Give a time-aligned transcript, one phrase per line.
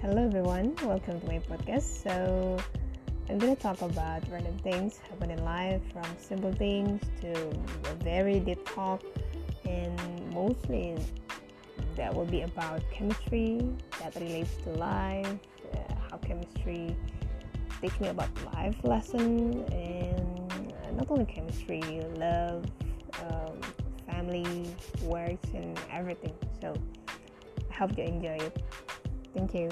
[0.00, 2.04] Hello everyone, welcome to my podcast.
[2.04, 2.56] So,
[3.28, 7.32] I'm gonna talk about random things happen in life from simple things to
[7.90, 9.02] a very deep talk,
[9.64, 9.98] and
[10.32, 10.94] mostly
[11.96, 13.58] that will be about chemistry
[13.98, 15.26] that relates to life,
[15.74, 16.94] uh, how chemistry
[17.82, 21.82] teach me about life lesson, and not only chemistry,
[22.14, 22.64] love,
[23.26, 23.60] um,
[24.06, 24.64] family,
[25.02, 26.34] works, and everything.
[26.60, 26.72] So,
[27.68, 28.62] I hope you enjoy it.
[29.34, 29.68] Thank you.